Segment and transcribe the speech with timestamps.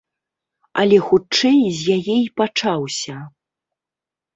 [0.83, 3.15] Але, хутчэй, з яе і пачаўся.